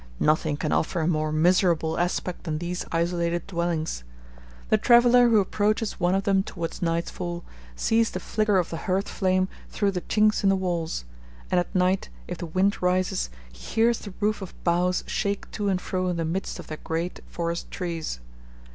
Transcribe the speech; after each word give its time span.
Nothing 0.19 0.57
can 0.57 0.71
offer 0.71 1.01
a 1.01 1.07
more 1.07 1.31
miserable 1.31 1.99
aspect 1.99 2.45
than 2.45 2.57
these 2.57 2.87
isolated 2.91 3.45
dwellings. 3.45 4.03
The 4.69 4.79
traveller 4.79 5.29
who 5.29 5.39
approaches 5.39 5.99
one 5.99 6.15
of 6.15 6.23
them 6.23 6.41
towards 6.41 6.81
nightfall, 6.81 7.43
sees 7.75 8.09
the 8.09 8.19
flicker 8.19 8.57
of 8.57 8.71
the 8.71 8.77
hearth 8.89 9.07
flame 9.07 9.47
through 9.69 9.91
the 9.91 10.01
chinks 10.01 10.41
in 10.41 10.49
the 10.49 10.55
walls; 10.55 11.05
and 11.51 11.59
at 11.59 11.75
night, 11.75 12.09
if 12.27 12.39
the 12.39 12.47
wind 12.47 12.81
rises, 12.81 13.29
he 13.53 13.59
hears 13.75 13.99
the 13.99 14.15
roof 14.19 14.41
of 14.41 14.55
boughs 14.63 15.03
shake 15.05 15.51
to 15.51 15.69
and 15.69 15.79
fro 15.79 16.07
in 16.07 16.17
the 16.17 16.25
midst 16.25 16.57
of 16.57 16.65
the 16.65 16.77
great 16.77 17.19
forest 17.27 17.69
trees. 17.69 18.19